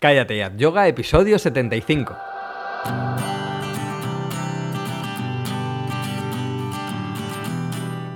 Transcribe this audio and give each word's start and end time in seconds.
Cállate 0.00 0.32
Yoga, 0.56 0.88
episodio 0.88 1.38
75. 1.38 2.29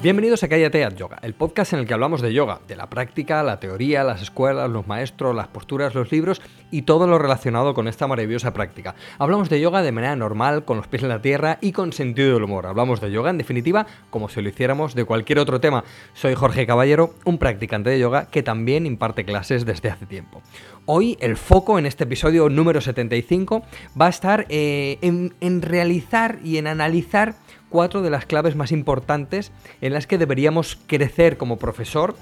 Bienvenidos 0.05 0.43
a 0.43 0.49
Cállate 0.49 0.85
at 0.85 0.97
Yoga, 0.97 1.19
el 1.23 1.33
podcast 1.33 1.73
en 1.73 1.79
el 1.79 1.87
que 1.87 1.95
hablamos 1.95 2.21
de 2.21 2.35
yoga, 2.35 2.61
de 2.69 2.77
la 2.77 2.91
práctica, 2.91 3.43
la 3.43 3.59
teoría, 3.59 4.05
las 4.05 4.21
escuelas, 4.21 4.69
los 4.69 4.87
maestros, 4.87 5.35
las 5.35 5.49
posturas, 5.49 5.95
los 5.95 6.13
libros 6.13 6.43
y 6.71 6.83
todo 6.83 7.07
lo 7.07 7.19
relacionado 7.19 7.73
con 7.73 7.89
esta 7.89 8.07
maravillosa 8.07 8.53
práctica. 8.53 8.97
Hablamos 9.19 9.49
de 9.49 9.63
yoga 9.63 9.81
de 9.81 9.93
manera 9.93 10.15
normal, 10.15 10.67
con 10.67 10.77
los 10.77 10.89
pies 10.89 11.05
en 11.05 11.09
la 11.09 11.23
tierra 11.23 11.57
y 11.63 11.73
con 11.73 11.95
sentido 11.95 12.35
del 12.35 12.43
humor. 12.43 12.67
Hablamos 12.67 13.01
de 13.01 13.11
yoga, 13.11 13.31
en 13.31 13.39
definitiva, 13.39 13.87
como 14.11 14.29
si 14.29 14.43
lo 14.43 14.51
hiciéramos 14.51 14.95
de 14.95 15.07
cualquier 15.07 15.39
otro 15.39 15.59
tema. 15.59 15.85
Soy 16.13 16.35
Jorge 16.35 16.67
Caballero, 16.67 17.15
un 17.25 17.39
practicante 17.39 17.89
de 17.89 17.99
yoga 17.99 18.27
que 18.27 18.43
también 18.43 18.85
imparte 18.85 19.25
clases 19.25 19.65
desde 19.65 19.89
hace 19.89 20.05
tiempo. 20.05 20.43
Hoy 20.85 21.17
el 21.21 21.39
foco 21.39 21.79
en 21.79 21.87
este 21.87 22.05
episodio 22.05 22.51
número 22.51 22.83
75 22.83 23.63
va 23.99 24.09
a 24.09 24.11
estar 24.11 24.45
eh, 24.51 24.99
en 25.01 25.63
realizar 25.63 26.41
y 26.45 26.59
en 26.59 26.67
analizar 26.67 27.37
cuatro 27.75 28.03
de 28.03 28.11
las 28.11 28.25
claves 28.25 28.55
más 28.55 28.71
importantes 28.71 29.51
en 29.81 29.93
las 29.95 30.07
que 30.07 30.17
deberíamos 30.17 30.79
crecer 30.87 31.37
como 31.37 31.59
profesor 31.59 32.15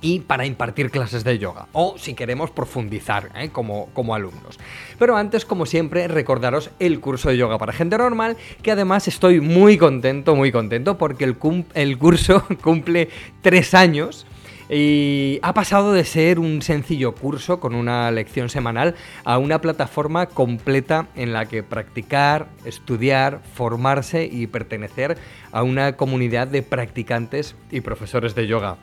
y 0.00 0.18
para 0.18 0.46
impartir 0.46 0.90
clases 0.90 1.22
de 1.22 1.38
yoga, 1.38 1.68
o 1.72 1.94
si 1.96 2.14
queremos 2.14 2.50
profundizar 2.50 3.30
¿eh? 3.36 3.50
como, 3.50 3.86
como 3.92 4.16
alumnos. 4.16 4.58
Pero 4.98 5.16
antes, 5.16 5.44
como 5.44 5.64
siempre, 5.64 6.08
recordaros 6.08 6.72
el 6.80 6.98
curso 6.98 7.28
de 7.28 7.36
yoga 7.36 7.56
para 7.56 7.72
gente 7.72 7.96
normal, 7.96 8.36
que 8.62 8.72
además 8.72 9.06
estoy 9.06 9.40
muy 9.40 9.78
contento, 9.78 10.34
muy 10.34 10.50
contento, 10.50 10.98
porque 10.98 11.22
el, 11.22 11.36
el 11.74 11.96
curso 11.96 12.44
cumple 12.60 13.10
tres 13.42 13.74
años 13.74 14.26
y 14.68 15.38
ha 15.42 15.52
pasado 15.52 15.92
de 15.92 16.04
ser 16.04 16.38
un 16.38 16.62
sencillo 16.62 17.14
curso 17.14 17.60
con 17.60 17.74
una 17.74 18.10
lección 18.10 18.48
semanal 18.48 18.94
a 19.24 19.38
una 19.38 19.60
plataforma 19.60 20.26
completa 20.26 21.08
en 21.14 21.32
la 21.32 21.46
que 21.46 21.62
practicar, 21.62 22.48
estudiar, 22.64 23.42
formarse 23.54 24.28
y 24.30 24.46
pertenecer 24.46 25.18
a 25.52 25.62
una 25.62 25.96
comunidad 25.96 26.48
de 26.48 26.62
practicantes 26.62 27.56
y 27.70 27.80
profesores 27.80 28.34
de 28.34 28.46
yoga. 28.46 28.78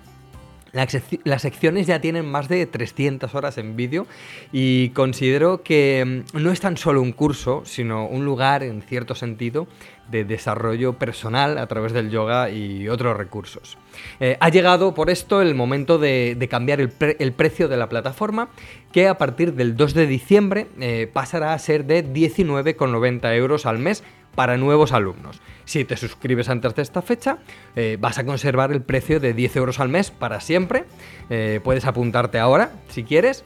Las 0.73 1.41
secciones 1.41 1.85
ya 1.87 1.99
tienen 1.99 2.25
más 2.25 2.47
de 2.47 2.65
300 2.65 3.35
horas 3.35 3.57
en 3.57 3.75
vídeo 3.75 4.07
y 4.53 4.89
considero 4.89 5.63
que 5.63 6.23
mm, 6.33 6.37
no 6.41 6.51
es 6.51 6.61
tan 6.61 6.77
solo 6.77 7.01
un 7.01 7.11
curso, 7.11 7.63
sino 7.65 8.07
un 8.07 8.23
lugar, 8.23 8.63
en 8.63 8.81
cierto 8.81 9.13
sentido, 9.13 9.67
de 10.09 10.23
desarrollo 10.25 10.93
personal 10.93 11.57
a 11.57 11.67
través 11.67 11.93
del 11.93 12.09
yoga 12.09 12.49
y 12.49 12.87
otros 12.89 13.17
recursos. 13.17 13.77
Eh, 14.19 14.37
ha 14.39 14.49
llegado 14.49 14.93
por 14.93 15.09
esto 15.09 15.41
el 15.41 15.55
momento 15.55 15.97
de, 15.97 16.47
cambiar 16.49 16.79
el, 16.79 17.33
precio 17.33 17.67
de 17.67 17.77
la 17.77 17.89
plataforma, 17.89 18.49
que 18.91 19.07
a 19.07 19.17
partir 19.17 19.53
del 19.53 19.75
2 19.75 19.93
de 19.93 20.07
diciembre 20.07 20.67
eh, 20.79 21.09
pasará 21.11 21.53
a 21.53 21.59
ser 21.59 21.85
de 21.85 22.05
19,90 22.05 23.35
euros 23.35 23.65
al 23.65 23.79
mes 23.79 24.03
para 24.35 24.57
nuevos 24.57 24.91
alumnos. 24.91 25.41
Si 25.65 25.85
te 25.85 25.97
suscribes 25.97 26.49
antes 26.49 26.75
de 26.75 26.81
esta 26.81 27.01
fecha, 27.01 27.37
eh, 27.75 27.97
vas 27.99 28.17
a 28.17 28.25
conservar 28.25 28.71
el 28.71 28.81
precio 28.81 29.19
de 29.19 29.33
10 29.33 29.55
euros 29.57 29.79
al 29.79 29.89
mes 29.89 30.11
para 30.11 30.41
siempre. 30.41 30.85
Eh, 31.29 31.59
puedes 31.63 31.85
apuntarte 31.85 32.39
ahora 32.39 32.71
si 32.89 33.03
quieres. 33.03 33.43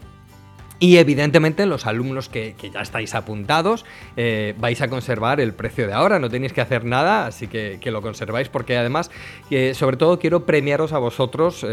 Y 0.77 0.97
evidentemente 0.97 1.65
los 1.65 1.85
alumnos 1.85 2.27
que, 2.27 2.53
ya 2.73 2.81
estáis 2.81 3.15
apuntados 3.15 3.85
eh, 4.17 4.55
vais 4.57 4.81
a 4.81 4.89
conservar 4.89 5.39
el 5.39 5.53
precio 5.53 5.87
de 5.87 5.93
ahora, 5.93 6.19
no 6.19 6.29
tenéis 6.29 6.51
que 6.51 6.59
hacer 6.59 6.83
nada, 6.83 7.27
así 7.27 7.47
que, 7.47 7.79
lo 7.85 8.01
conserváis 8.01 8.49
porque 8.49 8.75
además, 8.75 9.09
sobre 9.73 9.95
todo 9.95 10.19
quiero 10.19 10.45
premiaros 10.45 10.91
a 10.91 10.97
vosotros, 10.97 11.65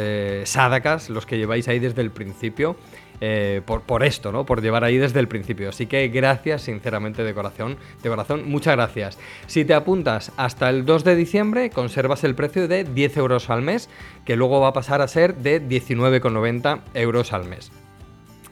Sadakas, 0.45 1.11
los 1.11 1.27
que 1.27 1.37
lleváis 1.37 1.67
ahí 1.67 1.81
desde 1.81 2.01
el 2.01 2.13
principio, 2.13 2.77
eh, 3.25 3.63
por, 3.65 4.03
esto, 4.03 4.33
¿no? 4.33 4.45
Por 4.45 4.63
llevar 4.63 4.83
ahí 4.83 4.99
desde 4.99 5.21
el 5.21 5.29
principio. 5.29 5.69
Así 5.69 5.87
que 5.87 6.09
gracias, 6.09 6.63
sinceramente, 6.63 7.23
de 7.23 7.33
corazón, 7.33 7.77
de 8.03 8.09
corazón, 8.09 8.51
muchas 8.51 8.75
gracias. 8.75 9.17
Si 9.47 9.65
te 9.65 9.75
apuntas 9.75 10.33
hasta 10.37 10.69
el 10.69 10.85
2 10.85 11.05
de 11.05 11.15
diciembre, 11.15 11.71
conservas 11.71 12.25
el 12.25 12.35
precio 12.35 12.67
de 12.67 12.83
10 12.83 13.17
euros 13.19 13.49
al 13.49 13.63
mes, 13.63 13.89
que 14.25 14.35
luego 14.35 14.61
va 14.61 14.69
a 14.69 14.73
pasar 14.73 15.03
a 15.03 15.07
ser 15.07 15.37
de 15.37 15.63
19,90 15.63 16.81
euros 16.95 17.33
al 17.33 17.49
mes. 17.49 17.71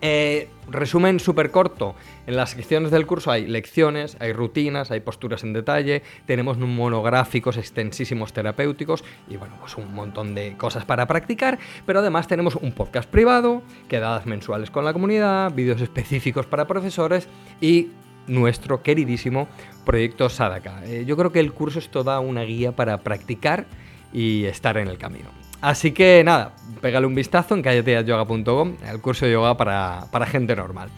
Eh, 0.03 0.49
resumen 0.69 1.21
súper 1.21 1.51
corto. 1.51 1.95
En 2.27 2.37
las 2.37 2.51
secciones 2.51 2.91
del 2.91 3.07
curso 3.07 3.31
hay 3.31 3.47
lecciones, 3.47 4.17
hay 4.21 4.33
rutinas, 4.33 4.91
hay 4.91 5.01
posturas 5.01 5.43
en 5.45 5.53
detalle, 5.53 6.03
tenemos 6.27 6.59
monográficos 6.59 7.57
extensísimos 7.57 8.33
terapéuticos 8.33 9.05
y 9.29 9.37
bueno, 9.37 9.57
pues 9.61 9.77
un 9.77 9.93
montón 9.95 10.35
de 10.35 10.57
cosas 10.57 10.85
para 10.85 11.07
practicar, 11.07 11.59
pero 11.87 12.01
además 12.01 12.29
tenemos 12.29 12.57
un 12.57 12.73
podcast 12.73 13.11
privado, 13.11 13.63
quedadas 13.89 14.27
mensuales 14.27 14.71
con 14.71 14.85
la 14.85 14.93
comunidad, 14.93 15.53
vídeos 15.53 15.81
específicos 15.81 16.47
para 16.47 16.67
profesores 16.67 17.29
y 17.61 17.89
nuestro 18.27 18.83
queridísimo 18.83 19.49
proyecto 19.85 20.29
Sadaka. 20.29 20.85
Eh, 20.87 21.05
yo 21.07 21.17
creo 21.17 21.33
que 21.33 21.41
el 21.41 21.53
curso 21.53 21.79
es 21.79 21.91
toda 21.91 22.21
una 22.21 22.43
guía 22.43 22.73
para 22.73 22.99
practicar 22.99 23.67
y 24.13 24.45
estar 24.45 24.77
en 24.79 24.89
el 24.89 24.99
camino. 24.99 25.29
Así 25.61 25.93
que 25.93 26.23
nada, 26.25 26.55
pégale 26.81 27.07
un 27.07 27.15
vistazo 27.15 27.55
en 27.55 27.63
callateayoga.com, 27.63 28.77
el 28.89 29.01
curso 29.01 29.27
de 29.27 29.33
yoga 29.33 29.57
para, 29.57 30.27
gente 30.27 30.57
normal. 30.57 30.89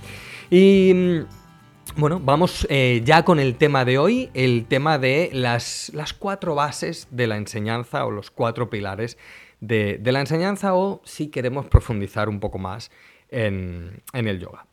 Y 0.50 0.92
mm, 0.94 2.00
bueno, 2.00 2.20
vamos 2.20 2.66
eh, 2.70 3.02
ya 3.04 3.24
con 3.24 3.40
el 3.40 3.56
tema 3.56 3.84
de 3.84 3.98
hoy, 3.98 4.30
el 4.34 4.66
tema 4.66 4.98
de 4.98 5.30
las, 5.32 5.90
las, 5.94 6.12
cuatro 6.12 6.54
bases 6.54 7.08
de 7.10 7.26
la 7.26 7.36
enseñanza 7.36 8.06
o 8.06 8.12
los 8.12 8.30
cuatro 8.30 8.70
pilares 8.70 9.18
de, 9.60 10.00
la 10.04 10.20
enseñanza 10.20 10.74
o 10.74 11.02
si 11.04 11.28
queremos 11.28 11.66
profundizar 11.66 12.28
un 12.28 12.38
poco 12.38 12.58
más 12.58 12.92
en, 13.30 14.02
en 14.12 14.28
el 14.28 14.38
yoga. 14.38 14.66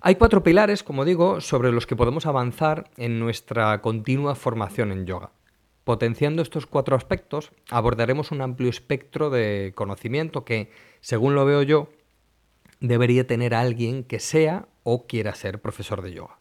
Hay 0.00 0.14
cuatro 0.14 0.42
pilares, 0.42 0.82
como 0.82 1.04
digo, 1.04 1.40
sobre 1.40 1.70
los 1.70 1.86
que 1.86 1.96
podemos 1.96 2.24
avanzar 2.24 2.88
en 2.96 3.18
nuestra 3.18 3.82
continua 3.82 4.34
formación 4.34 4.92
en 4.92 5.06
yoga. 5.06 5.32
Potenciando 5.88 6.42
estos 6.42 6.66
cuatro 6.66 6.96
aspectos, 6.96 7.50
abordaremos 7.70 8.30
un 8.30 8.42
amplio 8.42 8.68
espectro 8.68 9.30
de 9.30 9.72
conocimiento 9.74 10.44
que, 10.44 10.70
según 11.00 11.34
lo 11.34 11.46
veo 11.46 11.62
yo, 11.62 11.88
debería 12.78 13.26
tener 13.26 13.54
alguien 13.54 14.04
que 14.04 14.20
sea 14.20 14.68
o 14.82 15.06
quiera 15.06 15.34
ser 15.34 15.62
profesor 15.62 16.02
de 16.02 16.12
yoga. 16.12 16.36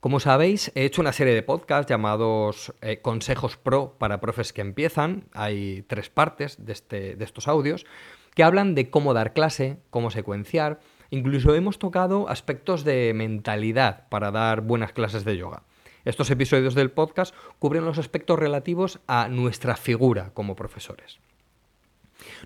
Como 0.00 0.18
sabéis, 0.18 0.72
he 0.74 0.84
hecho 0.84 1.00
una 1.00 1.12
serie 1.12 1.32
de 1.36 1.44
podcasts 1.44 1.88
llamados 1.88 2.74
eh, 2.80 3.00
Consejos 3.00 3.56
Pro 3.56 3.94
para 4.00 4.20
profes 4.20 4.52
que 4.52 4.62
empiezan. 4.62 5.28
Hay 5.32 5.84
tres 5.86 6.10
partes 6.10 6.66
de, 6.66 6.72
este, 6.72 7.14
de 7.14 7.24
estos 7.24 7.46
audios 7.46 7.86
que 8.34 8.42
hablan 8.42 8.74
de 8.74 8.90
cómo 8.90 9.14
dar 9.14 9.32
clase, 9.32 9.78
cómo 9.90 10.10
secuenciar. 10.10 10.80
Incluso 11.10 11.54
hemos 11.54 11.78
tocado 11.78 12.28
aspectos 12.28 12.82
de 12.82 13.12
mentalidad 13.14 14.08
para 14.08 14.32
dar 14.32 14.62
buenas 14.62 14.90
clases 14.90 15.24
de 15.24 15.36
yoga. 15.36 15.62
Estos 16.06 16.30
episodios 16.30 16.76
del 16.76 16.92
podcast 16.92 17.34
cubren 17.58 17.84
los 17.84 17.98
aspectos 17.98 18.38
relativos 18.38 19.00
a 19.08 19.28
nuestra 19.28 19.74
figura 19.74 20.30
como 20.34 20.54
profesores. 20.54 21.18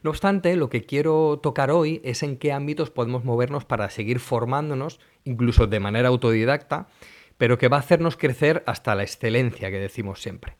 No 0.02 0.08
obstante, 0.08 0.56
lo 0.56 0.70
que 0.70 0.86
quiero 0.86 1.38
tocar 1.42 1.70
hoy 1.70 2.00
es 2.02 2.22
en 2.22 2.38
qué 2.38 2.52
ámbitos 2.52 2.90
podemos 2.90 3.22
movernos 3.22 3.66
para 3.66 3.90
seguir 3.90 4.18
formándonos, 4.18 4.98
incluso 5.24 5.66
de 5.66 5.78
manera 5.78 6.08
autodidacta, 6.08 6.88
pero 7.36 7.58
que 7.58 7.68
va 7.68 7.76
a 7.76 7.80
hacernos 7.80 8.16
crecer 8.16 8.64
hasta 8.66 8.94
la 8.94 9.02
excelencia 9.02 9.70
que 9.70 9.78
decimos 9.78 10.22
siempre. 10.22 10.56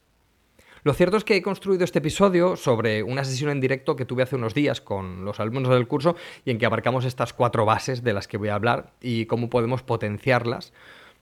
Lo 0.82 0.92
cierto 0.92 1.16
es 1.16 1.24
que 1.24 1.36
he 1.36 1.42
construido 1.42 1.84
este 1.84 2.00
episodio 2.00 2.54
sobre 2.56 3.02
una 3.02 3.24
sesión 3.24 3.50
en 3.50 3.62
directo 3.62 3.96
que 3.96 4.04
tuve 4.04 4.24
hace 4.24 4.36
unos 4.36 4.52
días 4.52 4.82
con 4.82 5.24
los 5.24 5.40
alumnos 5.40 5.70
del 5.70 5.88
curso 5.88 6.16
y 6.44 6.50
en 6.50 6.58
que 6.58 6.66
abarcamos 6.66 7.06
estas 7.06 7.32
cuatro 7.32 7.64
bases 7.64 8.04
de 8.04 8.12
las 8.12 8.28
que 8.28 8.36
voy 8.36 8.48
a 8.48 8.56
hablar 8.56 8.92
y 9.00 9.24
cómo 9.24 9.48
podemos 9.48 9.82
potenciarlas 9.82 10.74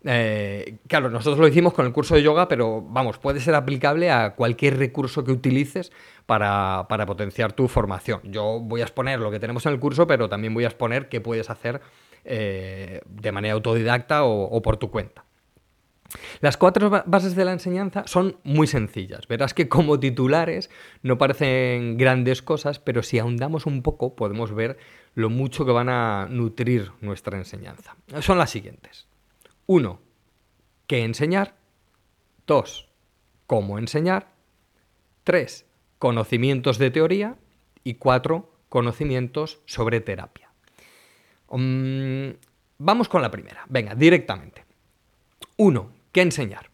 eh, 0.05 0.79
claro, 0.87 1.11
nosotros 1.11 1.39
lo 1.39 1.49
hicimos 1.49 1.75
con 1.75 1.85
el 1.85 1.93
curso 1.93 2.15
de 2.15 2.23
yoga, 2.23 2.47
pero 2.49 2.83
vamos, 2.83 3.19
puede 3.19 3.41
ser 3.41 3.55
aplicable 3.55 4.11
a 4.11 4.35
cualquier 4.35 4.79
recurso 4.79 5.25
que 5.25 5.33
utilices 5.33 5.91
para, 6.27 6.87
potenciar 7.07 7.53
tu 7.53 7.69
formación. 7.69 8.21
Yo 8.25 8.61
voy 8.61 8.81
a 8.81 8.85
exponer 8.85 9.19
lo 9.19 9.31
que 9.31 9.41
tenemos 9.41 9.67
en 9.67 9.73
el 9.73 9.81
curso, 9.81 10.07
pero 10.07 10.29
también 10.29 10.55
voy 10.55 10.65
a 10.65 10.69
exponer 10.69 11.09
qué 11.09 11.21
puedes 11.21 11.51
hacer 11.51 11.81
eh, 12.25 13.01
de 13.07 13.33
manera 13.33 13.55
autodidacta 13.55 14.25
o, 14.25 14.63
por 14.63 14.77
tu 14.77 14.91
cuenta. 14.91 15.25
Las 16.41 16.57
cuatro 16.57 16.89
bases 17.05 17.35
de 17.35 17.45
la 17.45 17.53
enseñanza 17.53 18.05
son 18.07 18.39
muy 18.43 18.67
sencillas. 18.67 19.29
Verás 19.29 19.53
que 19.53 19.69
como 19.69 20.01
titulares 20.01 20.71
no 21.03 21.19
parecen 21.19 21.99
grandes 21.99 22.41
cosas, 22.41 22.79
pero 22.79 23.03
si 23.03 23.19
ahondamos 23.19 23.67
un 23.67 23.83
poco 23.83 24.17
podemos 24.17 24.55
ver 24.55 24.79
lo 25.15 25.29
mucho 25.29 25.67
que 25.67 25.73
van 25.73 25.91
a 25.91 26.27
nutrir 26.31 26.93
nuestra 27.03 27.37
enseñanza. 27.37 27.97
Son 28.21 28.39
las 28.39 28.49
siguientes. 28.49 29.08
1. 29.69 30.01
¿Qué 30.87 31.05
enseñar? 31.05 31.55
2. 32.47 32.89
¿Cómo 33.47 33.79
enseñar? 33.79 34.31
3. 35.25 35.67
Conocimientos 35.99 36.79
de 36.79 36.91
teoría. 36.91 37.37
Y 37.85 37.95
4. 37.95 38.51
Conocimientos 38.71 39.61
sobre 39.67 40.01
terapia. 40.01 40.51
Mm, 41.51 42.31
vamos 42.79 43.11
con 43.11 43.21
la 43.21 43.31
primera. 43.31 43.67
Venga, 43.69 43.95
directamente. 43.95 44.65
1. 45.59 45.93
¿Qué 46.13 46.23
enseñar? 46.23 46.71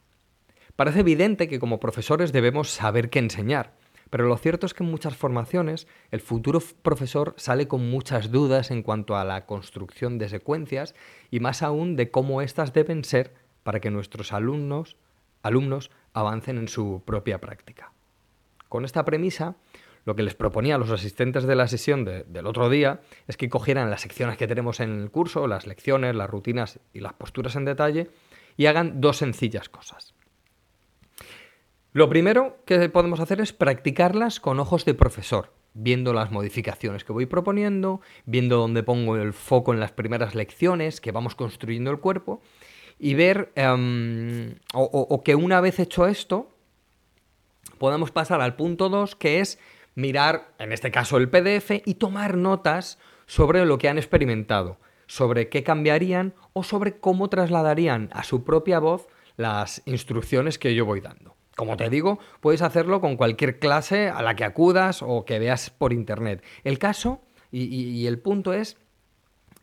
Parece 0.76 1.00
evidente 1.00 1.49
que 1.49 1.58
como 1.58 1.81
profesores 1.81 2.31
debemos 2.31 2.70
saber 2.70 3.11
qué 3.11 3.19
enseñar. 3.19 3.75
Pero 4.10 4.26
lo 4.26 4.36
cierto 4.36 4.66
es 4.66 4.74
que 4.74 4.84
en 4.84 4.90
muchas 4.90 5.16
formaciones 5.16 5.86
el 6.10 6.20
futuro 6.20 6.60
profesor 6.82 7.34
sale 7.36 7.68
con 7.68 7.90
muchas 7.90 8.30
dudas 8.30 8.70
en 8.70 8.82
cuanto 8.82 9.16
a 9.16 9.24
la 9.24 9.46
construcción 9.46 10.18
de 10.18 10.28
secuencias 10.28 10.94
y 11.30 11.40
más 11.40 11.62
aún 11.62 11.96
de 11.96 12.10
cómo 12.10 12.42
éstas 12.42 12.72
deben 12.72 13.04
ser 13.04 13.34
para 13.62 13.80
que 13.80 13.90
nuestros 13.90 14.32
alumnos, 14.32 14.96
alumnos 15.42 15.90
avancen 16.12 16.58
en 16.58 16.68
su 16.68 17.02
propia 17.04 17.40
práctica. 17.40 17.92
Con 18.68 18.84
esta 18.84 19.04
premisa, 19.04 19.56
lo 20.04 20.14
que 20.16 20.22
les 20.22 20.34
proponía 20.34 20.74
a 20.74 20.78
los 20.78 20.90
asistentes 20.90 21.44
de 21.44 21.56
la 21.56 21.66
sesión 21.66 22.04
del 22.04 22.46
otro 22.46 22.68
día 22.68 23.00
es 23.26 23.36
que 23.36 23.48
cogieran 23.48 23.90
las 23.90 24.02
secciones 24.02 24.36
que 24.36 24.46
tenemos 24.46 24.80
en 24.80 25.00
el 25.00 25.10
curso, 25.10 25.46
las 25.46 25.66
lecciones, 25.66 26.14
las 26.14 26.28
rutinas 26.28 26.78
y 26.92 27.00
las 27.00 27.14
posturas 27.14 27.56
en 27.56 27.64
detalle, 27.64 28.10
y 28.56 28.66
hagan 28.66 29.00
dos 29.00 29.16
sencillas 29.16 29.68
cosas. 29.68 30.13
Lo 31.94 32.08
primero 32.08 32.58
que 32.67 32.88
podemos 32.88 33.20
hacer 33.20 33.41
es 33.41 33.52
practicarlas 33.52 34.41
con 34.41 34.58
ojos 34.58 34.85
de 34.85 34.94
profesor, 34.94 35.52
viendo 35.75 36.12
las 36.12 36.32
modificaciones 36.32 37.05
que 37.05 37.12
voy 37.12 37.26
proponiendo, 37.26 38.00
viendo 38.26 38.56
dónde 38.56 38.82
pongo 38.82 39.14
el 39.14 39.32
foco 39.32 39.73
en 39.73 39.79
las 39.79 39.93
primeras 39.93 40.35
lecciones, 40.35 41.00
que 41.00 41.12
vamos 41.12 41.37
construyendo 41.37 41.93
el 41.93 42.00
cuerpo, 42.00 42.43
y 42.99 43.14
ver, 43.14 43.52
em, 43.55 44.56
o, 44.73 45.23
que 45.23 45.37
una 45.37 45.61
vez 45.61 45.79
hecho 45.79 46.08
esto, 46.08 46.50
podamos 47.79 48.11
pasar 48.11 48.41
al 48.41 48.56
punto 48.56 48.88
2, 48.88 49.14
que 49.14 49.38
es 49.38 49.61
mirar, 49.94 50.52
en 50.58 50.73
este 50.73 50.91
caso, 50.91 51.17
el 51.17 51.31
PDF 51.31 51.81
y 51.87 51.94
tomar 51.94 52.37
notas 52.37 52.99
sobre 53.26 53.64
lo 53.64 53.79
que 53.79 53.88
han 53.88 53.99
experimentado, 53.99 54.79
sobre 55.06 55.49
qué 55.49 55.62
cambiarían 55.62 56.35
o 56.55 56.64
sobre 56.64 56.99
cómo 56.99 57.29
trasladarían 57.29 58.11
a 58.12 58.25
su 58.25 58.43
propia 58.43 58.81
voz 58.81 59.06
las 59.37 59.81
instrucciones 59.87 60.58
que 60.58 60.75
yo 60.75 60.85
voy 60.85 61.00
dando. 61.00 61.33
Como 61.56 61.76
te 61.76 61.88
digo, 61.88 62.18
puedes 62.40 62.62
hacerlo 62.62 63.00
con 63.00 63.16
cualquier 63.16 63.58
clase 63.58 64.08
a 64.08 64.22
la 64.22 64.34
que 64.34 64.44
acudas 64.44 65.02
o 65.02 65.24
que 65.24 65.38
veas 65.38 65.70
por 65.70 65.92
internet. 65.92 66.42
El 66.64 66.78
caso 66.78 67.20
y, 67.52 68.06
el 68.06 68.18
punto 68.18 68.52
es 68.52 68.76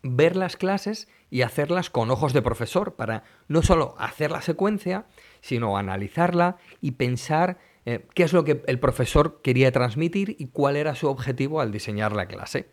ver 0.02 0.38
las 0.38 0.56
clases 0.56 1.10
y 1.30 1.42
hacerlas 1.42 1.90
con 1.90 2.10
ojos 2.10 2.32
de 2.32 2.42
profesor 2.42 2.96
para 2.96 3.24
no 3.50 3.62
solo 3.62 3.96
hacer 3.98 4.32
la 4.32 4.42
secuencia, 4.42 5.06
sino 5.42 5.78
analizarla 5.78 6.58
y 6.80 6.92
pensar 6.92 7.60
eh, 7.86 8.06
qué 8.14 8.24
es 8.24 8.32
lo 8.32 8.46
que 8.46 8.64
el 8.68 8.80
profesor 8.80 9.42
quería 9.42 9.72
transmitir 9.72 10.38
y 10.40 10.48
cuál 10.48 10.78
era 10.78 10.96
su 10.96 11.10
objetivo 11.10 11.60
al 11.60 11.72
diseñar 11.72 12.14
la 12.14 12.28
clase. 12.28 12.70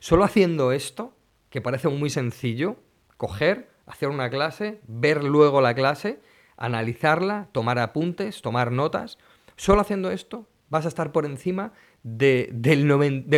Solo 0.00 0.24
haciendo 0.24 0.72
esto, 0.72 1.12
que 1.50 1.60
parece 1.60 1.88
muy 1.88 2.08
sencillo, 2.08 2.76
coger, 3.18 3.68
hacer 3.86 4.08
una 4.08 4.30
clase, 4.30 4.80
ver 4.86 5.22
luego 5.22 5.60
la 5.60 5.74
clase 5.74 6.20
analizarla, 6.56 7.48
tomar 7.52 7.78
apuntes, 7.78 8.42
tomar 8.42 8.72
notas. 8.72 9.18
Solo 9.56 9.80
haciendo 9.80 10.10
esto 10.10 10.46
vas 10.68 10.84
a 10.84 10.88
estar 10.88 11.12
por 11.12 11.26
encima 11.26 11.72
de, 12.02 12.50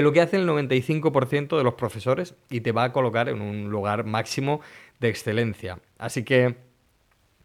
lo 0.03 0.13
que 0.13 0.21
hace 0.21 0.37
el 0.37 0.49
95% 0.49 1.57
de 1.57 1.65
los 1.65 1.75
profesores 1.75 2.35
y 2.51 2.61
te 2.61 2.73
va 2.73 2.85
a 2.85 2.93
colocar 2.93 3.29
en 3.29 3.41
un 3.41 3.71
lugar 3.71 4.05
máximo 4.05 4.61
de 5.01 5.09
excelencia. 5.09 5.81
Así 5.99 6.25
que 6.25 6.57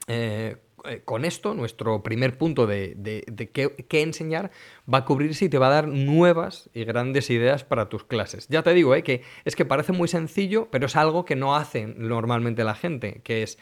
eh, 0.08 0.58
eh, 0.86 1.02
con 1.06 1.24
esto, 1.24 1.54
nuestro 1.54 2.04
primer 2.04 2.38
punto 2.38 2.68
de, 2.68 3.24
qué, 3.54 4.02
enseñar 4.02 4.52
va 4.92 5.00
a 5.00 5.06
cubrirse 5.06 5.46
y 5.46 5.50
te 5.50 5.58
va 5.58 5.68
a 5.68 5.74
dar 5.74 5.88
nuevas 5.88 6.70
y 6.74 6.84
grandes 6.84 7.30
ideas 7.30 7.64
para 7.64 7.88
tus 7.88 8.04
clases. 8.04 8.48
Ya 8.50 8.64
te 8.64 8.74
digo, 8.74 8.94
eh, 8.94 9.02
que 9.02 9.22
es 9.46 9.56
que 9.56 9.64
parece 9.64 9.94
muy 9.94 10.10
sencillo, 10.10 10.68
pero 10.72 10.88
es 10.88 10.98
algo 10.98 11.24
que 11.24 11.38
no 11.38 11.56
hace 11.56 11.88
normalmente 11.88 12.66
la 12.66 12.76
gente, 12.76 13.22
que 13.24 13.44
es 13.44 13.58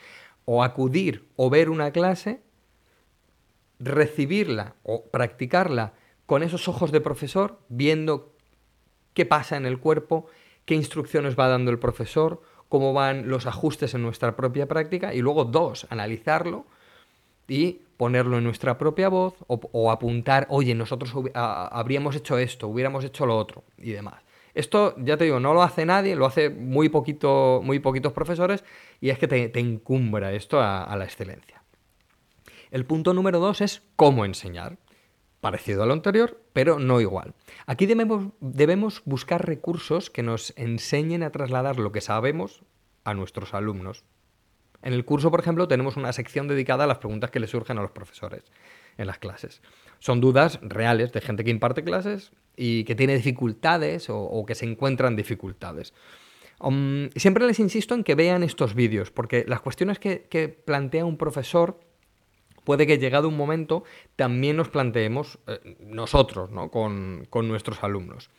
o 0.45 0.63
acudir 0.63 1.27
o 1.35 1.49
ver 1.49 1.69
una 1.69 1.91
clase, 1.91 2.41
recibirla 3.79 4.75
o 4.83 5.05
practicarla 5.05 5.93
con 6.25 6.43
esos 6.43 6.67
ojos 6.67 6.91
de 6.91 7.01
profesor, 7.01 7.59
viendo 7.69 8.33
qué 9.13 9.25
pasa 9.25 9.57
en 9.57 9.65
el 9.65 9.79
cuerpo, 9.79 10.27
qué 10.65 10.75
instrucciones 10.75 11.37
va 11.37 11.47
dando 11.47 11.71
el 11.71 11.79
profesor, 11.79 12.41
cómo 12.69 12.93
van 12.93 13.27
los 13.27 13.47
ajustes 13.47 13.93
en 13.93 14.01
nuestra 14.01 14.35
propia 14.35 14.67
práctica 14.67 15.13
y 15.13 15.19
luego 15.19 15.43
dos, 15.43 15.87
analizarlo 15.89 16.65
y 17.47 17.81
ponerlo 17.97 18.37
en 18.37 18.45
nuestra 18.45 18.77
propia 18.77 19.09
voz 19.09 19.35
o, 19.47 19.91
apuntar, 19.91 20.47
oye, 20.49 20.73
nosotros 20.73 21.13
habríamos 21.33 22.15
hecho 22.15 22.37
esto, 22.37 22.67
hubiéramos 22.67 23.03
hecho 23.03 23.25
lo 23.25 23.37
otro 23.37 23.63
y 23.77 23.91
demás. 23.91 24.23
Esto, 24.53 24.95
ya 24.97 25.17
te 25.17 25.25
digo, 25.25 25.39
no 25.39 25.53
lo 25.53 25.63
hace 25.63 25.85
nadie, 25.85 26.15
lo 26.15 26.25
hace 26.25 26.49
muy, 26.49 26.89
poquito, 26.89 27.61
muy 27.63 27.79
poquitos 27.79 28.13
profesores 28.13 28.63
y 28.99 29.09
es 29.09 29.17
que 29.17 29.27
te, 29.27 29.59
encumbra 29.59 30.33
esto 30.33 30.59
a, 30.61 30.93
la 30.95 31.05
excelencia. 31.05 31.63
El 32.69 32.85
punto 32.85 33.13
número 33.13 33.39
dos 33.39 33.61
es 33.61 33.83
cómo 33.95 34.25
enseñar. 34.25 34.77
Parecido 35.39 35.81
a 35.81 35.85
lo 35.87 35.93
anterior, 35.93 36.39
pero 36.53 36.77
no 36.77 37.01
igual. 37.01 37.33
Aquí 37.65 37.87
debemos, 37.87 38.31
debemos 38.41 39.01
buscar 39.05 39.45
recursos 39.45 40.11
que 40.11 40.21
nos 40.21 40.53
enseñen 40.55 41.23
a 41.23 41.31
trasladar 41.31 41.79
lo 41.79 41.91
que 41.91 42.01
sabemos 42.01 42.61
a 43.03 43.15
nuestros 43.15 43.55
alumnos. 43.55 44.03
En 44.81 44.93
el 44.93 45.05
curso, 45.05 45.31
por 45.31 45.39
ejemplo, 45.39 45.67
tenemos 45.67 45.97
una 45.97 46.13
sección 46.13 46.47
dedicada 46.47 46.85
a 46.85 46.87
las 46.87 46.97
preguntas 46.97 47.31
que 47.31 47.39
le 47.39 47.47
surgen 47.47 47.77
a 47.77 47.81
los 47.81 47.91
profesores 47.91 48.43
en 48.97 49.07
las 49.07 49.19
clases. 49.19 49.61
Son 49.99 50.21
dudas 50.21 50.59
reales 50.61 51.11
de 51.11 51.21
gente 51.21 51.43
que 51.43 51.51
imparte 51.51 51.83
clases 51.83 52.31
y 52.55 52.83
que 52.83 52.95
tiene 52.95 53.15
dificultades 53.15 54.07
o, 54.09 54.43
que 54.45 54.55
se 54.55 54.65
encuentran 54.65 55.15
dificultades. 55.15 55.93
Um, 56.59 57.09
siempre 57.15 57.45
les 57.47 57.59
insisto 57.59 57.95
en 57.95 58.03
que 58.03 58.15
vean 58.15 58.43
estos 58.43 58.75
vídeos, 58.75 59.11
porque 59.11 59.45
las 59.47 59.61
cuestiones 59.61 59.99
que, 59.99 60.61
plantea 60.65 61.05
un 61.05 61.17
profesor 61.17 61.79
puede 62.63 62.85
que 62.85 62.99
llegado 62.99 63.27
un 63.27 63.37
momento 63.37 63.83
también 64.15 64.57
nos 64.57 64.69
planteemos 64.69 65.39
eh, 65.47 65.77
nosotros 65.79 66.51
¿no? 66.51 66.69
con, 66.69 67.27
nuestros 67.31 67.83
alumnos. 67.83 68.29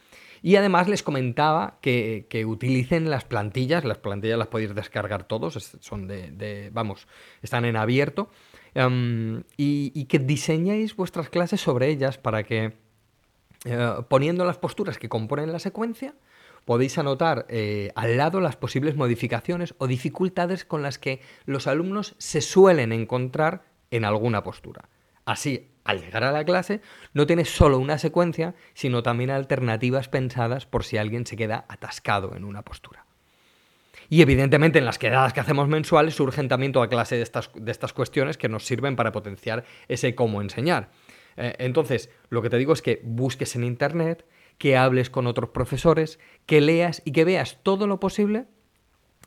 Y 0.43 0.57
además 0.57 0.89
les 0.89 1.05
comentaba 1.05 1.79
que, 1.81 2.45
utilicen 2.47 3.09
las 3.09 3.25
plantillas, 3.25 3.85
las 3.85 3.99
plantillas 3.99 4.39
las 4.39 4.49
podéis 4.49 4.75
descargar 4.75 5.25
todos, 5.25 5.55
son 5.81 6.09
de, 6.09 6.71
vamos, 6.73 7.07
están 7.43 7.65
en 7.65 7.77
abierto, 7.77 8.29
um, 8.75 9.43
y, 9.57 10.05
que 10.07 10.19
diseñéis 10.19 10.97
vuestras 10.97 11.29
clases 11.29 11.61
sobre 11.61 11.89
ellas 11.89 12.19
para 12.19 12.43
que 12.43 12.73
eh, 13.65 13.95
poniendo 14.09 14.45
las 14.45 14.59
posturas 14.59 14.99
que 14.99 15.09
componen 15.09 15.53
la 15.53 15.61
secuencia, 15.61 16.15
podéis 16.65 16.99
anotar 16.99 17.47
eh, 17.49 17.93
al 17.95 18.17
lado 18.17 18.41
las 18.41 18.57
posibles 18.57 18.97
modificaciones 18.97 19.75
o 19.79 19.87
dificultades 19.87 20.65
con 20.65 20.83
las 20.83 20.99
que 20.99 21.21
los 21.45 21.69
alumnos 21.69 22.17
se 22.19 22.41
suelen 22.41 22.93
encontrar 22.93 23.63
en 23.93 24.05
alguna 24.05 24.43
postura. 24.43 24.89
Así, 25.25 25.72
al 25.85 26.01
llegar 26.01 26.25
a 26.25 26.33
la 26.33 26.45
clase, 26.45 26.81
no 27.13 27.27
tienes 27.27 27.51
solo 27.51 27.79
una 27.79 27.99
secuencia, 27.99 28.55
sino 28.75 29.03
también 29.03 29.31
alternativas 29.31 30.09
pensadas 30.09 30.67
por 30.67 30.85
si 30.85 30.97
alguien 30.97 31.27
se 31.27 31.37
queda 31.37 31.65
atascado 31.69 32.35
en 32.37 32.45
una 32.45 32.63
postura. 32.63 33.07
Y 34.09 34.21
evidentemente 34.21 34.79
en 34.79 34.85
las 34.85 34.99
quedadas 34.99 35.33
que 35.33 35.41
hacemos 35.41 35.69
mensuales 35.69 36.15
surgen 36.15 36.49
también 36.49 36.73
toda 36.73 36.89
clase 36.89 37.17
de 37.17 37.23
estas, 37.23 37.51
de 37.55 37.73
estas 37.73 37.93
cuestiones 37.93 38.37
que 38.37 38.49
nos 38.49 38.65
sirven 38.65 38.95
para 38.95 39.13
potenciar 39.13 39.65
ese 39.89 40.15
cómo 40.15 40.43
enseñar. 40.43 40.91
Eh, 41.37 41.55
entonces, 41.59 42.11
lo 42.29 42.43
que 42.43 42.51
te 42.51 42.59
digo 42.59 42.73
es 42.75 42.83
que 42.83 43.01
busques 43.05 43.57
en 43.57 43.65
Internet, 43.65 44.27
que 44.59 44.77
hables 44.77 45.09
con 45.09 45.27
otros 45.27 45.51
profesores, 45.51 46.19
que 46.47 46.61
leas 46.61 47.01
y 47.05 47.13
que 47.13 47.25
veas 47.25 47.59
todo 47.63 47.87
lo 47.87 48.01
posible 48.01 48.47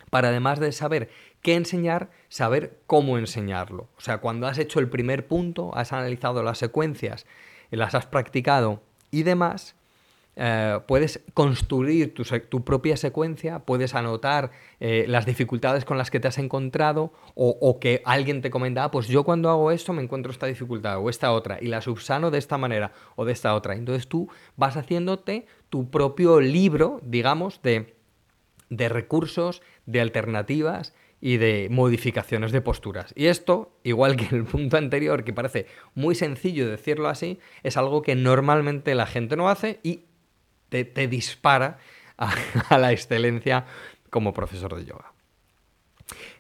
para 0.09 0.29
además 0.29 0.59
de 0.59 0.71
saber 0.71 1.09
qué 1.41 1.55
enseñar, 1.55 2.09
saber 2.29 2.79
cómo 2.87 3.17
enseñarlo. 3.17 3.87
O 3.97 4.01
sea, 4.01 4.19
cuando 4.19 4.47
has 4.47 4.57
hecho 4.57 4.79
el 4.79 4.89
primer 4.89 5.27
punto, 5.27 5.75
has 5.75 5.93
analizado 5.93 6.43
las 6.43 6.57
secuencias, 6.57 7.25
las 7.71 7.95
has 7.95 8.05
practicado 8.05 8.81
y 9.11 9.23
demás, 9.23 9.75
eh, 10.37 10.79
puedes 10.85 11.21
construir 11.33 12.13
tu, 12.13 12.63
propia 12.65 12.97
secuencia, 12.97 13.59
puedes 13.59 13.95
anotar 13.95 14.51
eh, 14.81 15.05
las 15.07 15.25
dificultades 15.25 15.85
con 15.85 15.97
las 15.97 16.11
que 16.11 16.19
te 16.19 16.27
has 16.27 16.37
encontrado 16.37 17.13
o, 17.35 17.79
que 17.79 18.01
alguien 18.05 18.41
te 18.41 18.49
comenta, 18.49 18.83
ah, 18.83 18.91
pues 18.91 19.07
yo 19.07 19.23
cuando 19.23 19.49
hago 19.49 19.71
esto 19.71 19.93
me 19.93 20.01
encuentro 20.01 20.31
esta 20.31 20.47
dificultad 20.47 20.97
o 20.97 21.09
esta 21.09 21.31
otra 21.31 21.57
y 21.61 21.67
la 21.67 21.81
subsano 21.81 22.31
de 22.31 22.39
esta 22.39 22.57
manera 22.57 22.91
o 23.15 23.23
de 23.23 23.31
esta 23.31 23.55
otra. 23.55 23.75
Entonces 23.75 24.07
tú 24.07 24.29
vas 24.57 24.75
haciéndote 24.75 25.45
tu 25.69 25.89
propio 25.89 26.41
libro, 26.41 26.99
digamos, 27.03 27.61
de, 27.61 27.95
de 28.69 28.89
recursos, 28.89 29.61
de 29.85 30.01
alternativas 30.01 30.93
y 31.21 31.37
de 31.37 31.67
modificaciones 31.71 32.51
de 32.51 32.61
posturas. 32.61 33.13
Y 33.15 33.27
esto, 33.27 33.71
igual 33.83 34.15
que 34.15 34.35
el 34.35 34.43
punto 34.43 34.77
anterior, 34.77 35.23
que 35.23 35.33
parece 35.33 35.65
muy 35.93 36.15
sencillo 36.15 36.69
decirlo 36.69 37.07
así, 37.07 37.39
es 37.63 37.77
algo 37.77 38.01
que 38.01 38.15
normalmente 38.15 38.93
la 38.95 39.07
gente 39.07 39.35
no 39.35 39.49
hace 39.49 39.79
y 39.81 40.01
te, 40.69 41.07
dispara 41.07 41.79
a, 42.17 42.77
la 42.77 42.91
excelencia 42.91 43.65
como 44.09 44.33
profesor 44.33 44.75
de 44.75 44.85
yoga. 44.85 45.13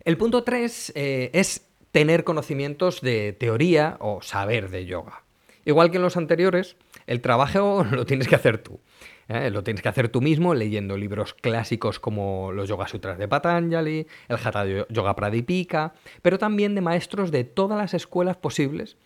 El 0.03 0.17
punto 0.17 0.43
3 0.43 0.93
eh, 0.95 1.29
es 1.33 1.67
tener 1.91 2.23
conocimientos 2.23 3.01
de 3.01 3.33
teoría 3.33 3.97
o 3.99 4.21
saber 4.21 4.69
de 4.69 4.85
yoga. 4.85 5.23
Igual 5.65 5.89
que 5.89 5.97
en 5.97 6.03
los 6.03 6.17
anteriores, 6.17 6.75
el 7.07 7.21
trabajo 7.21 7.83
lo 7.91 8.05
tienes 8.05 8.27
que 8.27 8.35
hacer 8.35 8.59
tú. 8.59 8.79
¿Eh? 9.27 9.49
Lo 9.49 9.63
tienes 9.63 9.81
que 9.81 9.89
hacer 9.89 10.09
tú 10.09 10.21
mismo 10.21 10.53
leyendo 10.53 10.97
libros 10.97 11.33
clásicos 11.33 11.99
como 11.99 12.51
los 12.51 12.69
Yoga 12.69 12.87
Sutras 12.87 13.17
de 13.17 13.27
Patanjali, 13.27 14.07
el 14.27 14.37
Hatha 14.37 14.65
Yoga 14.89 15.15
Pradipika, 15.15 15.93
pero 16.21 16.37
también 16.37 16.75
de 16.75 16.81
maestros 16.81 17.31
de 17.31 17.43
todas 17.43 17.77
las 17.77 17.93
escuelas 17.93 18.37
posibles, 18.37 18.97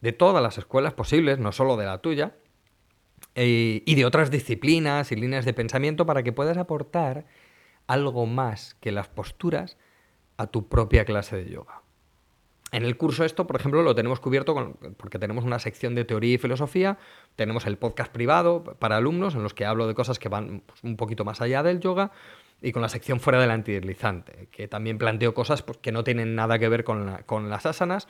de 0.00 0.12
todas 0.12 0.42
las 0.42 0.58
escuelas 0.58 0.94
posibles, 0.94 1.38
no 1.38 1.52
solo 1.52 1.76
de 1.76 1.86
la 1.86 1.98
tuya, 1.98 2.34
eh, 3.34 3.82
y 3.86 3.94
de 3.94 4.04
otras 4.04 4.30
disciplinas 4.30 5.10
y 5.10 5.16
líneas 5.16 5.44
de 5.44 5.54
pensamiento 5.54 6.04
para 6.04 6.22
que 6.22 6.32
puedas 6.32 6.58
aportar 6.58 7.24
algo 7.86 8.26
más 8.26 8.74
que 8.80 8.92
las 8.92 9.08
posturas 9.08 9.78
a 10.36 10.46
tu 10.46 10.68
propia 10.68 11.04
clase 11.04 11.36
de 11.36 11.50
yoga. 11.50 11.81
En 12.72 12.86
el 12.86 12.96
curso 12.96 13.24
esto, 13.24 13.46
por 13.46 13.56
ejemplo, 13.56 13.82
lo 13.82 13.94
tenemos 13.94 14.18
cubierto 14.18 14.76
porque 14.96 15.18
tenemos 15.18 15.44
una 15.44 15.58
sección 15.58 15.94
de 15.94 16.06
teoría 16.06 16.34
y 16.34 16.38
filosofía, 16.38 16.98
tenemos 17.36 17.66
el 17.66 17.76
podcast 17.76 18.10
privado 18.10 18.64
para 18.64 18.96
alumnos 18.96 19.34
en 19.34 19.42
los 19.42 19.52
que 19.52 19.66
hablo 19.66 19.86
de 19.86 19.94
cosas 19.94 20.18
que 20.18 20.30
van 20.30 20.62
pues, 20.64 20.82
un 20.82 20.96
poquito 20.96 21.22
más 21.26 21.42
allá 21.42 21.62
del 21.62 21.80
yoga 21.80 22.12
y 22.62 22.72
con 22.72 22.80
la 22.80 22.88
sección 22.88 23.20
fuera 23.20 23.38
del 23.40 23.50
antideslizante, 23.50 24.48
que 24.50 24.68
también 24.68 24.96
planteo 24.96 25.34
cosas 25.34 25.62
pues, 25.62 25.76
que 25.78 25.92
no 25.92 26.02
tienen 26.02 26.34
nada 26.34 26.58
que 26.58 26.70
ver 26.70 26.82
con, 26.82 27.50
las 27.50 27.66
asanas 27.66 28.08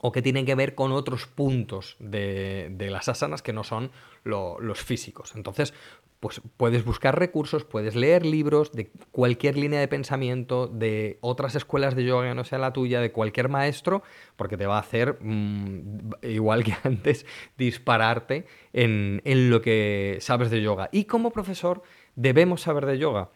o 0.00 0.12
que 0.12 0.22
tienen 0.22 0.46
que 0.46 0.54
ver 0.54 0.74
con 0.74 0.92
otros 0.92 1.26
puntos 1.26 1.96
de, 1.98 2.74
las 2.90 3.08
asanas 3.08 3.42
que 3.42 3.52
no 3.52 3.64
son 3.64 3.90
los 4.24 4.78
físicos. 4.80 5.34
Entonces, 5.34 5.74
pues 6.20 6.40
puedes 6.56 6.84
buscar 6.84 7.18
recursos, 7.18 7.64
puedes 7.64 7.94
leer 7.94 8.26
libros 8.26 8.72
de 8.72 8.90
cualquier 9.12 9.56
línea 9.56 9.78
de 9.78 9.86
pensamiento, 9.86 10.66
de 10.66 11.18
otras 11.20 11.54
escuelas 11.54 11.94
de 11.94 12.04
yoga 12.04 12.34
no 12.34 12.44
sea 12.44 12.58
la 12.58 12.72
tuya, 12.72 13.00
de 13.00 13.12
cualquier 13.12 13.48
maestro, 13.48 14.02
porque 14.36 14.56
te 14.56 14.66
va 14.66 14.76
a 14.76 14.80
hacer, 14.80 15.18
mm, 15.20 16.10
igual 16.22 16.64
que 16.64 16.74
antes, 16.82 17.24
dispararte 17.56 18.46
en, 18.72 19.20
lo 19.50 19.62
que 19.62 20.18
sabes 20.20 20.50
de 20.50 20.60
yoga. 20.60 20.88
Y 20.92 21.04
como 21.04 21.30
profesor 21.30 21.82
debemos 22.16 22.62
saber 22.62 22.86
de 22.86 22.98
yoga. 22.98 23.30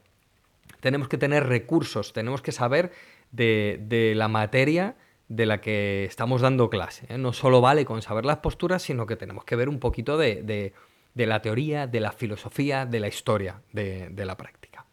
Tenemos 0.81 1.09
que 1.09 1.19
tener 1.19 1.47
recursos, 1.47 2.13
tenemos 2.13 2.43
que 2.43 2.51
saber 2.51 2.91
de, 3.31 4.13
la 4.17 4.27
materia 4.27 4.97
de 5.37 5.47
la 5.47 5.61
que 5.61 6.05
estamos 6.05 6.41
dando 6.41 6.71
clase. 6.71 7.07
¿eh? 7.09 7.19
No 7.19 7.33
solo 7.33 7.61
vale 7.61 7.85
con 7.85 8.03
saber 8.03 8.25
las 8.25 8.39
posturas, 8.39 8.83
sino 8.83 9.07
que 9.07 9.17
tenemos 9.17 9.45
que 9.45 9.57
ver 9.57 9.69
un 9.69 9.79
poquito 9.79 10.17
de 10.17 10.73
de 11.15 11.27
la 11.27 11.43
teoría, 11.43 11.87
de 11.87 12.01
la 12.01 12.13
filosofía, 12.13 12.87
de 12.87 13.01
la 13.01 13.09
historia 13.09 13.63
de, 13.73 14.25
la 14.25 14.37
práctica. 14.37 14.87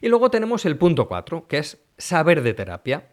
Y 0.00 0.08
luego 0.08 0.30
tenemos 0.30 0.64
el 0.64 0.76
punto 0.76 1.06
4, 1.08 1.46
que 1.46 1.58
es 1.58 1.82
saber 1.98 2.42
de 2.42 2.54
terapia. 2.54 3.10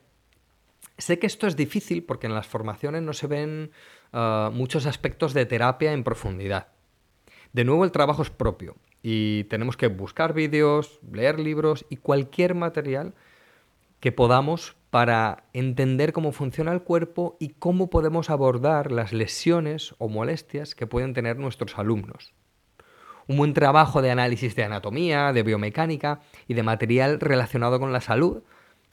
Sé 0.98 1.20
que 1.20 1.28
esto 1.28 1.48
es 1.48 1.56
difícil 1.56 2.04
porque 2.04 2.28
en 2.28 2.34
las 2.34 2.48
formaciones 2.48 3.01
no 3.01 3.13
se 3.13 3.28
ven 3.28 3.72
ah, 4.12 4.51
muchos 4.54 4.86
aspectos 4.86 5.34
de 5.34 5.46
terapia 5.46 5.94
en 5.94 6.04
profundidad. 6.04 6.70
De 7.54 7.63
nuevo, 7.63 7.84
el 7.84 7.92
trabajo 7.92 8.22
es 8.22 8.30
propio 8.30 8.75
y 9.01 9.46
tenemos 9.46 9.78
que 9.78 9.88
buscar 9.88 10.34
vídeos, 10.34 11.00
leer 11.12 11.39
libros 11.39 11.86
y 11.89 11.98
cualquier 11.98 12.54
material 12.54 13.13
que 14.00 14.12
podamos 14.12 14.75
para 14.89 15.44
entender 15.53 16.13
cómo 16.13 16.32
funciona 16.32 16.72
el 16.72 16.82
cuerpo 16.82 17.38
y 17.39 17.50
cómo 17.50 17.89
podemos 17.89 18.29
abordar 18.29 18.91
las 18.91 19.13
lesiones 19.13 19.94
o 20.00 20.10
molestias 20.10 20.74
que 20.74 20.88
pueden 20.88 21.13
tener 21.13 21.38
nuestros 21.38 21.77
alumnos. 21.77 22.34
Un 23.27 23.38
buen 23.38 23.53
trabajo 23.53 24.01
de 24.01 24.10
análisis 24.10 24.56
de 24.56 24.63
anatomía, 24.63 25.32
de 25.34 25.44
biomecánica 25.44 26.22
y 26.48 26.56
de 26.56 26.63
material 26.63 27.20
relacionado 27.20 27.79
con 27.79 27.94
la 27.94 28.01
salud 28.01 28.41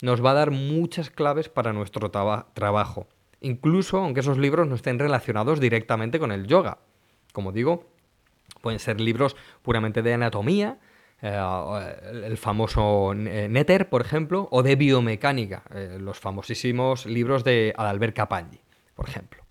nos 0.03 0.23
va 0.23 0.31
a 0.31 0.35
dar 0.35 0.51
muchas 0.51 1.09
claves 1.09 1.49
para 1.49 1.73
nuestro 1.73 2.11
trabajo, 2.11 3.07
incluso 3.41 3.97
aunque 3.97 4.19
esos 4.19 4.37
libros 4.37 4.67
no 4.67 4.75
estén 4.75 4.99
relacionados 4.99 5.59
directamente 5.59 6.19
con 6.19 6.31
el 6.31 6.45
yoga. 6.45 6.77
Como 7.33 7.51
digo, 7.51 7.85
pueden 8.61 8.79
ser 8.79 9.01
libros 9.01 9.35
puramente 9.63 10.03
de 10.03 10.13
anatomía, 10.13 10.77
el 11.21 12.37
famoso 12.37 13.13
eh, 13.13 13.47
Netter, 13.49 13.89
por 13.89 14.01
ejemplo, 14.01 14.47
o 14.51 14.61
de 14.61 14.75
biomecánica, 14.75 15.63
eh, 15.73 15.97
los 15.99 16.19
famosísimos 16.19 17.05
libros 17.05 17.43
de 17.43 17.73
Adalbert 17.75 18.15
Capagni, 18.15 18.59
por 18.95 19.09
ejemplo. 19.09 19.43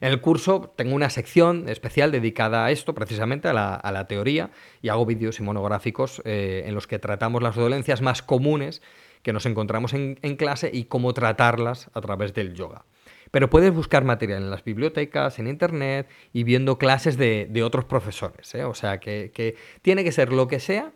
En 0.00 0.10
el 0.10 0.20
curso 0.20 0.72
tengo 0.76 0.94
una 0.94 1.08
sección 1.08 1.68
especial 1.68 2.12
dedicada 2.12 2.66
a 2.66 2.70
esto, 2.70 2.94
precisamente 2.94 3.48
a 3.48 3.52
la, 3.54 4.06
teoría, 4.06 4.50
y 4.82 4.90
hago 4.90 5.06
vídeos 5.06 5.40
y 5.40 5.42
monográficos 5.42 6.20
en 6.26 6.74
los 6.74 6.86
que 6.86 6.98
tratamos 6.98 7.42
las 7.42 7.54
dolencias 7.54 8.02
más 8.02 8.20
comunes 8.20 8.82
que 9.22 9.32
nos 9.32 9.46
encontramos 9.46 9.94
en, 9.94 10.16
clase 10.36 10.68
y 10.70 10.84
cómo 10.84 11.14
tratarlas 11.14 11.90
a 11.94 12.02
través 12.02 12.34
del 12.34 12.52
yoga. 12.52 12.84
Pero 13.30 13.48
puedes 13.48 13.72
buscar 13.72 14.04
material 14.04 14.42
en 14.42 14.50
las 14.50 14.62
bibliotecas, 14.62 15.38
en 15.38 15.46
internet 15.46 16.06
y 16.34 16.42
viendo 16.42 16.76
clases 16.76 17.16
de, 17.16 17.62
otros 17.64 17.86
profesores. 17.86 18.54
O 18.56 18.74
sea 18.74 19.00
que 19.00 19.56
tiene 19.80 20.04
que 20.04 20.12
ser 20.12 20.32
lo 20.32 20.48
que 20.48 20.60
sea 20.60 20.92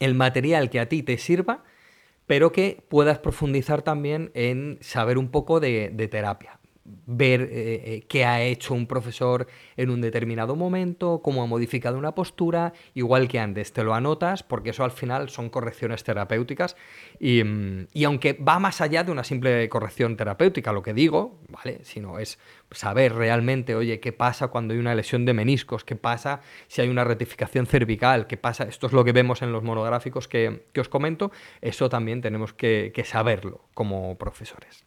el 0.00 0.14
material 0.14 0.70
que 0.70 0.80
a 0.80 0.88
ti 0.88 1.02
te 1.02 1.18
sirva, 1.18 1.64
pero 2.26 2.52
que 2.52 2.84
puedas 2.88 3.18
profundizar 3.18 3.82
también 3.82 4.30
en 4.34 4.78
saber 4.80 5.18
un 5.18 5.30
poco 5.30 5.60
de, 5.60 5.90
terapia 6.10 6.55
ver 7.06 7.42
eh, 7.42 7.48
eh, 7.52 8.06
qué 8.08 8.24
ha 8.24 8.42
hecho 8.42 8.74
un 8.74 8.86
profesor 8.86 9.46
en 9.76 9.90
un 9.90 10.00
determinado 10.00 10.56
momento, 10.56 11.20
cómo 11.22 11.42
ha 11.42 11.46
modificado 11.46 11.98
una 11.98 12.14
postura, 12.14 12.72
igual 12.94 13.28
que 13.28 13.38
antes, 13.38 13.72
te 13.72 13.84
lo 13.84 13.94
anotas 13.94 14.42
porque 14.42 14.70
eso 14.70 14.84
al 14.84 14.90
final 14.90 15.28
son 15.28 15.48
correcciones 15.48 16.04
terapéuticas 16.04 16.76
y, 17.20 17.44
mm, 17.44 17.88
y 17.92 18.04
aunque 18.04 18.34
va 18.34 18.58
más 18.58 18.80
allá 18.80 19.04
de 19.04 19.12
una 19.12 19.24
simple 19.24 19.68
corrección 19.68 20.16
terapéutica, 20.16 20.72
lo 20.72 20.82
que 20.82 20.94
digo, 20.94 21.40
¿vale? 21.48 21.80
Sino 21.82 22.18
es 22.18 22.38
saber 22.70 23.14
realmente, 23.14 23.74
oye, 23.74 24.00
qué 24.00 24.12
pasa 24.12 24.48
cuando 24.48 24.74
hay 24.74 24.80
una 24.80 24.94
lesión 24.94 25.24
de 25.24 25.34
meniscos, 25.34 25.84
qué 25.84 25.96
pasa 25.96 26.40
si 26.66 26.82
hay 26.82 26.88
una 26.88 27.04
rectificación 27.04 27.66
cervical, 27.66 28.26
qué 28.26 28.36
pasa, 28.36 28.64
esto 28.64 28.86
es 28.88 28.92
lo 28.92 29.04
que 29.04 29.12
vemos 29.12 29.42
en 29.42 29.52
los 29.52 29.62
monográficos 29.62 30.28
que, 30.28 30.66
os 30.76 30.88
comento, 30.88 31.30
eso 31.60 31.88
también 31.88 32.20
tenemos 32.20 32.52
que 32.52 33.02
saberlo 33.06 33.68
como 33.74 34.18
profesores. 34.18 34.84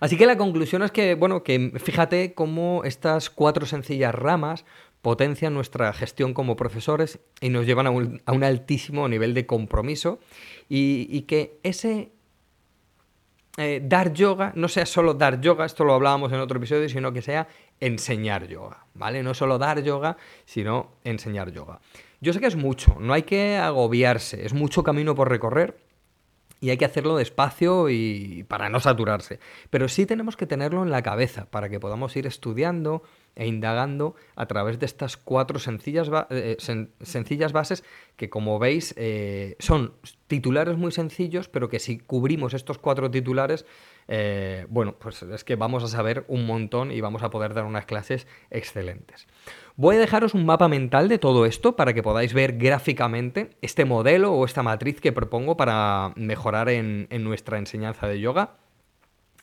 Así 0.00 0.16
que 0.16 0.26
la 0.26 0.36
conclusión 0.36 0.82
es 0.82 0.90
que, 0.90 1.14
bueno, 1.14 1.42
que 1.42 1.72
fíjate 1.82 2.34
cómo 2.34 2.82
estas 2.84 3.30
cuatro 3.30 3.66
sencillas 3.66 4.14
ramas 4.14 4.64
potencian 5.02 5.54
nuestra 5.54 5.92
gestión 5.92 6.34
como 6.34 6.56
profesores 6.56 7.20
y 7.40 7.48
nos 7.48 7.64
llevan 7.64 7.86
a 7.86 7.90
un, 7.90 8.44
altísimo 8.44 9.08
nivel 9.08 9.34
de 9.34 9.46
compromiso 9.46 10.18
y, 10.68 11.22
que 11.22 11.60
ese 11.62 12.10
eh, 13.56 13.80
dar 13.84 14.12
yoga 14.12 14.52
no 14.56 14.68
sea 14.68 14.84
solo 14.84 15.14
dar 15.14 15.40
yoga, 15.40 15.64
esto 15.64 15.84
lo 15.84 15.94
hablábamos 15.94 16.32
en 16.32 16.40
otro 16.40 16.58
episodio, 16.58 16.88
sino 16.88 17.12
que 17.12 17.22
sea 17.22 17.46
enseñar 17.78 18.48
yoga, 18.48 18.86
¿vale? 18.94 19.22
No 19.22 19.32
solo 19.32 19.58
dar 19.58 19.82
yoga, 19.82 20.16
sino 20.44 20.92
enseñar 21.04 21.52
yoga. 21.52 21.80
Yo 22.20 22.32
sé 22.32 22.40
que 22.40 22.46
es 22.46 22.56
mucho, 22.56 22.96
no 22.98 23.12
hay 23.12 23.22
que 23.22 23.58
agobiarse, 23.58 24.44
es 24.44 24.54
mucho 24.54 24.82
camino 24.82 25.14
por 25.14 25.28
recorrer 25.28 25.85
y 26.60 26.70
hay 26.70 26.76
que 26.76 26.84
hacerlo 26.84 27.16
despacio 27.16 27.90
y 27.90 28.44
para 28.48 28.68
no 28.68 28.80
saturarse. 28.80 29.38
Pero 29.70 29.88
sí 29.88 30.06
tenemos 30.06 30.36
que 30.36 30.46
tenerlo 30.46 30.82
en 30.82 30.90
la 30.90 31.02
cabeza 31.02 31.46
para 31.50 31.68
que 31.68 31.80
podamos 31.80 32.16
ir 32.16 32.26
estudiando 32.26 33.02
e 33.34 33.46
indagando 33.46 34.14
a 34.34 34.46
través 34.46 34.78
de 34.78 34.86
estas 34.86 35.18
cuatro 35.18 35.58
sencillas, 35.58 36.10
eh, 36.30 36.56
sencillas 37.02 37.52
bases 37.52 37.84
que, 38.16 38.30
como 38.30 38.58
veis, 38.58 38.94
eh, 38.96 39.56
son 39.58 39.92
titulares 40.26 40.78
muy 40.78 40.90
sencillos, 40.90 41.48
pero 41.48 41.68
que 41.68 41.78
si 41.78 41.98
cubrimos 41.98 42.54
estos 42.54 42.78
cuatro 42.78 43.10
titulares, 43.10 43.66
eh, 44.08 44.66
bueno, 44.70 44.96
pues 44.98 45.22
es 45.22 45.44
que 45.44 45.54
vamos 45.54 45.84
a 45.84 45.88
saber 45.88 46.24
un 46.28 46.46
montón 46.46 46.90
y 46.90 47.00
vamos 47.02 47.22
a 47.22 47.30
poder 47.30 47.52
dar 47.52 47.64
unas 47.64 47.84
clases 47.84 48.26
excelentes. 48.50 49.26
Voy 49.78 49.96
a 49.96 49.98
dejaros 49.98 50.32
un 50.32 50.46
mapa 50.46 50.68
mental 50.68 51.06
de 51.08 51.18
todo 51.18 51.44
esto 51.44 51.76
para 51.76 51.92
que 51.92 52.02
podáis 52.02 52.32
ver 52.32 52.56
gráficamente 52.56 53.50
este 53.60 53.84
modelo 53.84 54.32
o 54.32 54.46
esta 54.46 54.62
matriz 54.62 55.02
que 55.02 55.12
propongo 55.12 55.58
para 55.58 56.14
mejorar 56.16 56.70
en, 56.70 57.06
nuestra 57.22 57.58
enseñanza 57.58 58.08
de 58.08 58.18
yoga. 58.18 58.56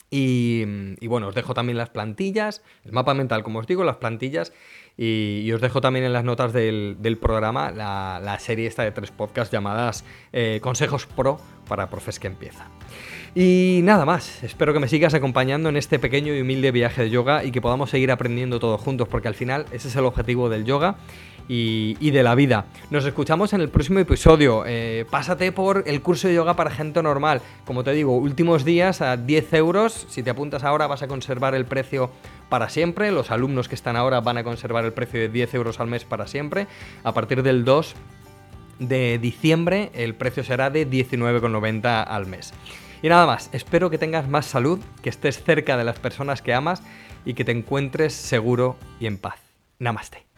Y, 0.10 0.66
bueno, 1.06 1.28
os 1.28 1.36
dejo 1.36 1.54
también 1.54 1.78
las 1.78 1.90
plantillas, 1.90 2.64
el 2.84 2.94
mapa 2.94 3.14
mental, 3.14 3.44
como 3.44 3.60
os 3.60 3.68
digo, 3.68 3.84
las 3.84 3.98
plantillas. 3.98 4.54
Y, 4.98 5.52
os 5.52 5.62
dejo 5.62 5.82
también 5.82 6.06
en 6.06 6.14
las 6.14 6.24
notas 6.24 6.52
del, 6.52 7.18
programa 7.22 7.70
la, 7.70 8.38
serie 8.40 8.68
esta 8.68 8.82
de 8.82 8.92
tres 8.92 9.12
podcasts 9.12 9.52
llamadas 9.52 10.04
eh, 10.32 10.60
Consejos 10.64 11.06
Pro 11.06 11.40
para 11.68 11.92
profes 11.92 12.20
que 12.20 12.28
empiezan. 12.28 12.70
Y 13.36 13.80
nada 13.84 14.06
más, 14.06 14.44
espero 14.44 14.74
que 14.74 14.80
me 14.80 14.88
sigas 14.88 15.16
acompañando 15.16 15.70
en 15.70 15.78
este 15.78 15.98
pequeño 15.98 16.36
y 16.36 16.42
humilde 16.42 16.72
viaje 16.72 17.02
de 17.02 17.10
yoga 17.10 17.44
y 17.44 17.52
que 17.52 17.62
podamos 17.62 17.90
seguir 17.90 18.12
aprendiendo 18.12 18.60
todos 18.60 18.80
juntos, 18.80 19.08
porque 19.08 19.28
al 19.28 19.34
final 19.34 19.66
ese 19.72 19.88
es 19.88 19.96
el 19.96 20.06
objetivo 20.06 20.50
del 20.50 20.66
yoga 20.66 20.98
y, 21.48 22.12
de 22.12 22.22
la 22.22 22.36
vida. 22.36 22.66
Nos 22.92 23.06
escuchamos 23.06 23.54
en 23.54 23.62
el 23.62 23.70
próximo 23.70 23.98
episodio. 23.98 24.66
Eh, 24.68 25.06
pásate 25.10 25.52
por 25.52 25.84
el 25.88 26.02
curso 26.04 26.28
de 26.28 26.36
yoga 26.36 26.56
para 26.56 26.70
gente 26.70 27.02
normal. 27.02 27.42
Como 27.66 27.84
te 27.84 27.92
digo, 27.94 28.16
últimos 28.16 28.66
días 28.66 29.02
a 29.02 29.18
10 29.18 29.54
euros. 29.54 30.06
Si 30.10 30.22
te 30.22 30.30
apuntas 30.30 30.64
ahora 30.64 30.86
vas 30.86 31.02
a 31.02 31.08
conservar 31.08 31.56
el 31.56 31.66
precio 31.66 32.12
para 32.50 32.70
siempre. 32.70 33.12
Los 33.12 33.32
alumnos 33.32 33.68
que 33.68 33.74
están 33.74 33.96
ahora 33.96 34.22
van 34.22 34.38
a 34.38 34.44
conservar 34.44 34.86
el 34.86 34.94
precio 34.94 35.20
de 35.20 35.30
10 35.30 35.56
euros 35.56 35.80
al 35.80 35.88
mes 35.88 36.06
para 36.06 36.28
siempre. 36.28 36.68
A 37.04 37.14
partir 37.14 37.42
del 37.42 37.66
2 37.66 37.96
de 38.78 39.18
diciembre 39.18 39.92
el 39.96 40.14
precio 40.14 40.44
será 40.44 40.70
de 40.70 40.88
19,90 40.88 42.06
al 42.08 42.28
mes. 42.28 42.54
Y 43.04 43.10
nada 43.10 43.28
más, 43.28 43.50
espero 43.52 43.90
que 43.90 43.98
tengas 43.98 44.30
más 44.30 44.46
salud, 44.46 44.80
que 45.02 45.10
estés 45.10 45.44
cerca 45.44 45.76
de 45.76 45.84
las 45.84 46.00
personas 46.00 46.42
que 46.42 46.54
amas 46.54 46.82
y 47.26 47.34
que 47.34 47.44
te 47.44 47.52
encuentres 47.52 48.14
seguro 48.14 48.78
y 48.98 49.08
en 49.08 49.18
paz. 49.18 49.40
Namaste. 49.78 50.33